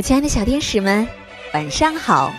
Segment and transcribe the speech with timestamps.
[0.00, 1.06] 我亲爱的小天使们，
[1.52, 2.32] 晚上好！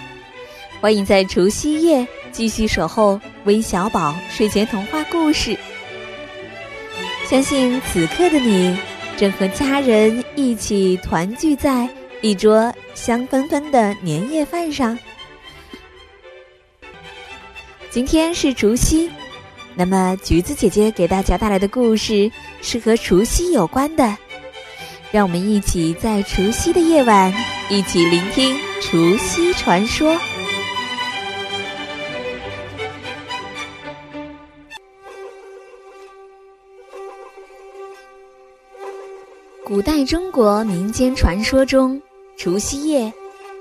[0.80, 5.56] 欢迎在除夕夜继续守候微小宝睡前童话故事。
[7.30, 8.76] 相信此刻的你
[9.16, 11.88] 正和家人一起团聚在
[12.24, 14.98] 一桌香喷喷的年夜饭上。
[17.92, 19.08] 今天是除夕，
[19.76, 22.32] 那么橘子姐姐给大家带来的故事
[22.64, 24.18] 是和除夕有关的。
[25.12, 27.34] 让我们一起在除夕的夜晚，
[27.70, 30.18] 一起聆听除夕传说。
[39.66, 42.02] 古代中国民间传说中，
[42.38, 43.12] 除夕夜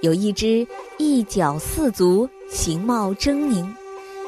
[0.03, 0.65] 有一只
[0.99, 3.67] 一角四足、形貌狰狞、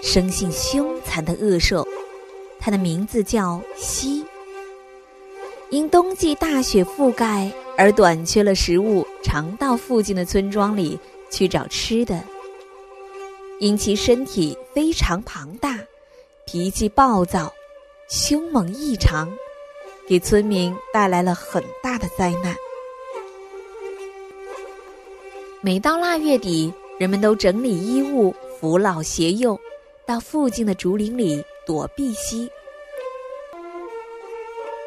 [0.02, 1.86] 生性凶残的恶兽，
[2.58, 4.24] 它的名字叫夕。
[5.72, 12.22] 因冬季大雪覆盖而短缺了食物，常到附近的村庄里去找吃的。
[13.58, 15.78] 因其身体非常庞大，
[16.44, 17.50] 脾气暴躁，
[18.10, 19.32] 凶猛异常，
[20.06, 22.54] 给村民带来了很大的灾难。
[25.62, 29.58] 每到腊月底，人们都整理衣物，扶老携幼，
[30.04, 32.46] 到附近的竹林里躲避夕。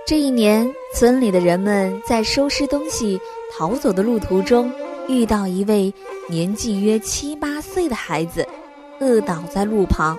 [0.07, 3.19] 这一年，村里的人们在收拾东西
[3.51, 4.71] 逃走的路途中，
[5.07, 5.91] 遇到一位
[6.29, 8.47] 年纪约七八岁的孩子，
[8.99, 10.15] 饿倒在路旁。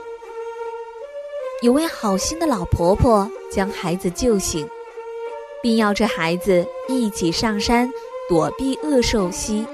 [1.63, 4.69] 有位好心的老婆婆将孩子救醒，
[5.63, 7.89] 并要这孩子一起上山
[8.29, 9.65] 躲避恶兽袭。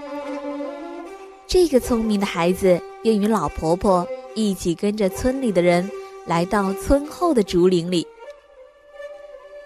[1.46, 5.90] 这个聪明的孩子便与老婆婆一起跟着村里的人
[6.26, 8.06] 来到村后的竹林里。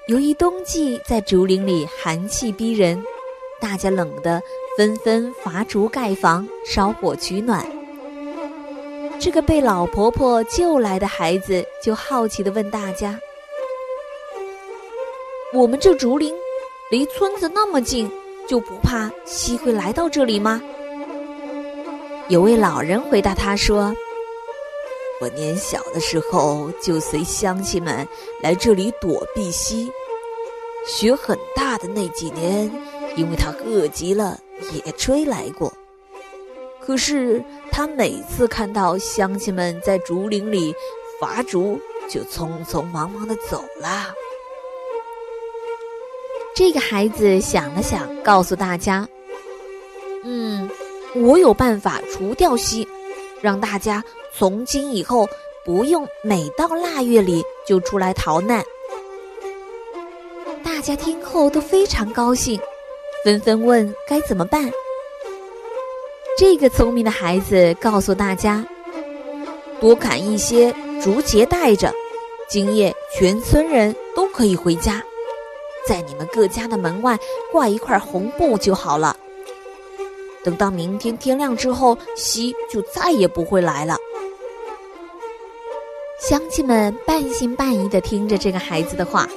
[0.06, 3.02] 由于冬季在竹林里寒气逼人，
[3.60, 4.40] 大家冷得
[4.76, 7.66] 纷纷伐竹盖房、烧火取暖。
[9.18, 13.18] 这个被老婆婆救来的孩子就好奇地问大家
[15.52, 16.32] ：“我们这竹林
[16.88, 18.08] 离村子那么近，
[18.46, 20.62] 就不怕西会来到这里吗？”
[22.30, 23.92] 有位老人回答他说
[25.20, 28.06] ：“我年小的时候就随乡亲们
[28.42, 29.90] 来这里躲避西。”
[30.86, 32.70] 雪很大的那几年，
[33.16, 34.38] 因为他饿极了，
[34.72, 35.72] 也追来过。
[36.80, 40.72] 可是他每次看到乡亲们在竹林里
[41.20, 44.14] 伐竹，就匆匆忙忙的走了。
[46.54, 49.08] 这个孩子想了想，告诉大家
[50.22, 50.70] ：“嗯，
[51.16, 52.86] 我有办法除掉西，
[53.42, 54.04] 让大家
[54.38, 55.26] 从今以后
[55.64, 58.64] 不用每到腊月里就出来逃难。”
[60.62, 62.60] 大家听后都非常高兴，
[63.24, 64.70] 纷纷问该怎么办。
[66.36, 68.62] 这个聪明的孩子告诉大家
[69.80, 71.90] ：“多砍一些竹节带着，
[72.46, 75.02] 今夜全村人都可以回家，
[75.86, 77.18] 在你们各家的门外
[77.50, 79.16] 挂一块红布就好了。
[80.44, 83.96] 等到明天天亮之后，西就再也不会来了。”
[86.28, 89.28] 乡亲们半信半疑地听着这个孩子的话。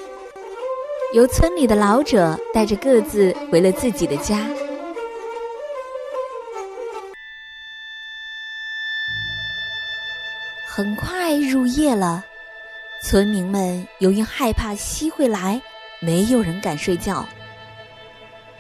[1.14, 4.40] 由村里的老者带着各自回了自己的家。
[10.66, 12.26] 很快入夜了，
[13.04, 15.62] 村民们由于害怕西会来，
[16.02, 17.24] 没有人敢睡觉，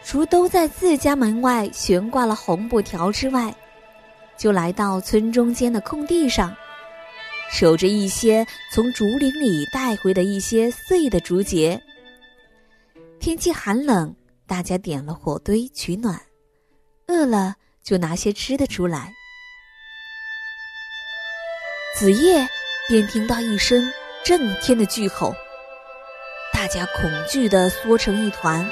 [0.03, 3.51] 除都在自家门外悬挂了红布条之外，
[4.37, 6.55] 就来到村中间的空地上，
[7.51, 11.81] 守着一些从竹林里带回的一些碎的竹节。
[13.19, 14.15] 天气寒冷，
[14.47, 16.21] 大家点了火堆取暖，
[17.07, 19.11] 饿了就拿些吃的出来。
[21.97, 22.47] 子夜
[22.87, 23.91] 便听到一声
[24.23, 25.33] 震天的巨吼，
[26.53, 28.65] 大家恐惧的缩成一团。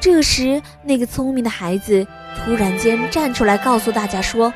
[0.00, 2.06] 这时，那个聪明的孩子
[2.44, 4.52] 突然间站出来，告诉大家说：“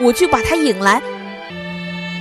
[0.00, 1.02] 我去把他引来。”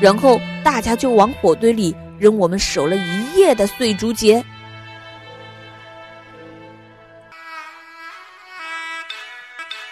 [0.01, 4.43] 然后大家就往火堆里扔我们守了一夜的碎竹节。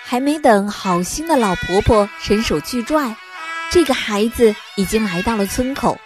[0.03, 3.13] 还没等好心的老婆婆伸手去拽，
[3.69, 5.99] 这个孩子已经来到了村口。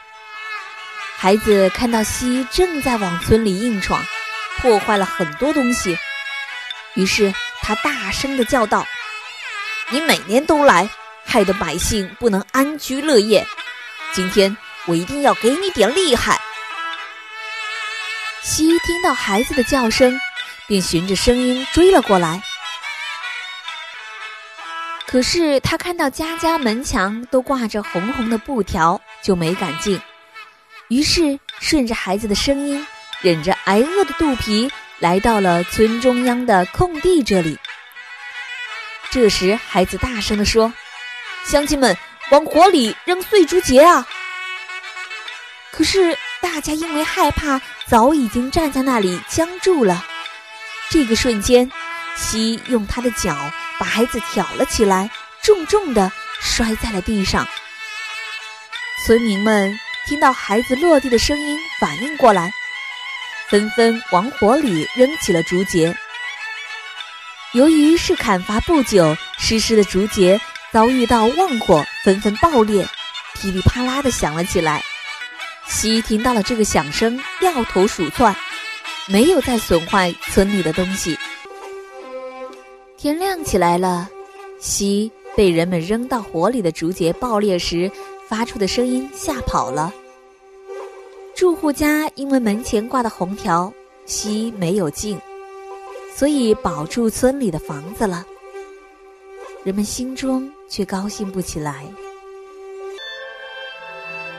[1.15, 4.03] 孩子看到西正在往村里硬闯，
[4.57, 5.95] 破坏了很多东西，
[6.95, 7.31] 于是
[7.61, 8.83] 他大声的叫道
[9.91, 10.89] ：“你每年都来，
[11.23, 13.45] 害得百姓不能安居乐业。
[14.13, 14.55] 今天
[14.85, 16.39] 我一定要给你点厉害！”
[18.43, 20.19] 西听到孩子的叫声，
[20.67, 22.41] 便循着声音追了过来。
[25.05, 30.01] 可是他看到家家门墙都挂着红红的布条，就没敢进。
[30.87, 32.87] 于是顺着孩子的声音，
[33.21, 37.59] 忍着挨饿的肚皮，来到了村中央的空地这里。
[39.09, 40.71] 这时，孩子大声地说
[41.45, 41.97] ：“乡亲们，
[42.31, 44.05] 往火里扔碎竹节啊！”
[45.71, 50.03] 可是大家因为害怕，早已经站在那里僵住了。
[50.89, 51.71] 这个瞬间，
[52.17, 53.37] 西用他的脚。
[53.79, 55.09] 把孩子挑了起来，
[55.41, 57.47] 重重的摔在了地上。
[59.03, 59.75] 村民们
[60.05, 62.51] 听到孩子落地的声音，反应过来，
[63.49, 65.97] 纷纷往火里扔起了竹节。
[67.53, 70.39] 由于是砍伐不久，湿湿的竹节
[70.71, 72.87] 遭遇到旺火，纷纷爆裂，
[73.35, 74.81] 噼里啪啦的响了起来。
[75.67, 78.35] 西听到了这个响声，掉头鼠窜，
[79.07, 81.17] 没有再损坏村里的东西。
[82.97, 84.09] 天亮起来了，
[84.59, 87.89] 西被人们扔到火里的竹节爆裂时
[88.27, 89.93] 发出的声音吓跑了。
[91.35, 93.71] 住户家因为门前挂的红条，
[94.05, 95.17] 西没有进，
[96.15, 98.25] 所以保住村里的房子了。
[99.63, 101.83] 人们心中却高兴不起来，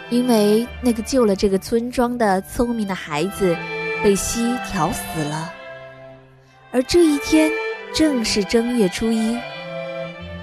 [0.09, 3.55] 因为那个救了这个村庄的聪明的孩子
[4.03, 5.53] 被西挑死了，
[6.73, 7.53] 而这一天。
[7.95, 9.37] 正是正月初一，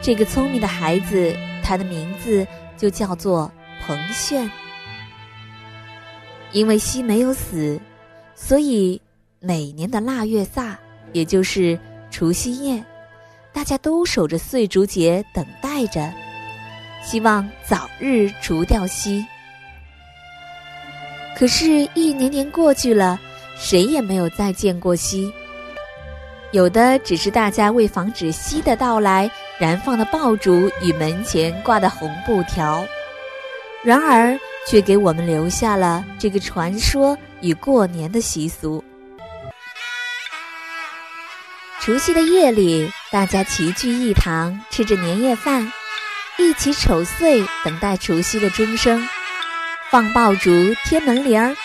[0.04, 2.46] 这个聪明的孩子，他的名字
[2.78, 3.52] 就叫做
[3.82, 4.48] 彭炫。
[6.52, 7.82] 因为西没有死，
[8.36, 9.02] 所以
[9.40, 10.78] 每年的腊月萨，
[11.12, 11.80] 也就是
[12.12, 12.86] 除夕夜，
[13.60, 16.10] 大家都守着岁竹节，等待着，
[17.04, 19.26] 希望早日除掉西。
[21.38, 23.20] 可是，一年年过去了，
[23.58, 25.30] 谁也没有再见过西。
[26.54, 29.30] 有的只是大家为防止西的到来，
[29.60, 32.88] 燃放的爆竹与门前挂的红布条，
[33.84, 38.82] 然而却给我们留下了这个传说与过年的习俗。
[41.82, 45.74] 除夕的夜里，大家齐聚一堂，吃着年夜饭，
[46.38, 49.10] 一起守岁，等待除夕的钟声，
[49.90, 51.56] 放爆竹，贴门铃儿。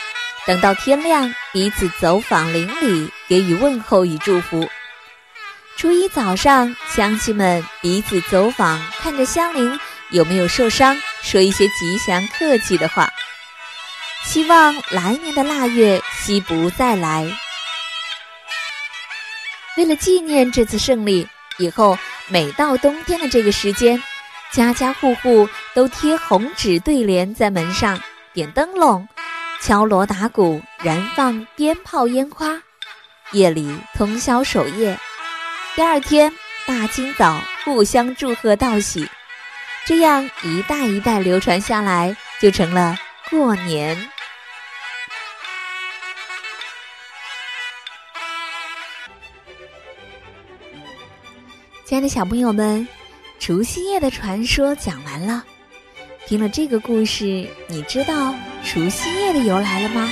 [0.47, 4.71] 等到天亮，彼此走访邻里，给予问候与祝福。
[5.77, 9.79] 初一早上，乡亲们彼此走访，看着乡邻
[10.11, 13.13] 有没有受伤，说一些吉祥客气的话，
[14.25, 17.31] 希望来年的腊月西不再来。
[19.77, 21.27] 为了纪念这次胜利，
[21.59, 21.97] 以后
[22.29, 24.03] 每到冬天的这个时间，
[24.53, 28.01] 家家户户都贴红纸对联在门上，
[28.33, 29.07] 点灯笼。
[29.61, 32.61] 敲锣打鼓，燃放鞭炮烟花，
[33.33, 34.99] 夜里通宵守夜。
[35.75, 36.31] 第二天
[36.67, 39.09] 大清早，互相祝贺道喜，
[39.87, 42.95] 这样一代一代流传下来，就成了
[43.31, 43.97] 过年。
[51.85, 52.89] 亲爱的小朋友们，
[53.39, 55.45] 除夕夜的传说讲完了。
[56.27, 58.35] 听了这个故事，你知道
[58.65, 60.11] 除夕夜的由来了吗？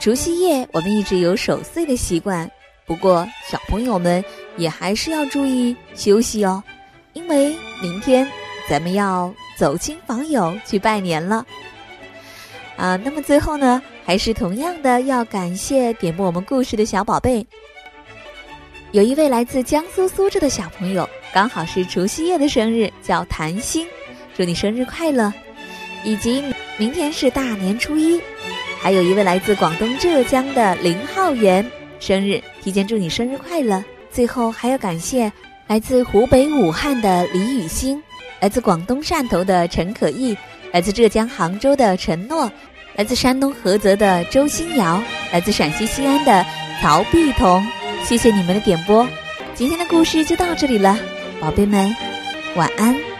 [0.00, 2.50] 除夕夜我们一直有守岁的习惯，
[2.84, 4.24] 不过小朋友们
[4.56, 6.60] 也还是要注意休息哦，
[7.12, 8.28] 因为明天
[8.68, 11.46] 咱们要走亲访友去拜年了。
[12.76, 17.46] 啊，那么最后呢，还是同样的要感谢点播我们故事的小宝贝。
[18.94, 23.84] 有一位来自江苏苏州的小朋友，刚好是除夕夜的生日，叫谭鑫。
[24.36, 25.32] 祝你生日快乐！
[26.04, 26.40] 以及
[26.76, 28.20] 明天是大年初一，
[28.80, 33.82] 还有一位来自广东浙江的林浩源生日，提前祝你生日快乐！
[34.12, 35.32] 最后还要感谢
[35.66, 38.00] 来自湖北武汉的李雨欣，
[38.38, 40.36] 来自广东汕头的陈可意，
[40.70, 42.48] 来自浙江杭州的陈诺，
[42.94, 46.46] 来自山东菏泽的周新瑶，来自陕西西安的
[46.80, 47.60] 曹碧彤，
[48.04, 49.08] 谢谢你们的点播，
[49.54, 50.94] 今天的故事就到这里了，
[51.40, 51.90] 宝贝们，
[52.54, 53.13] 晚安。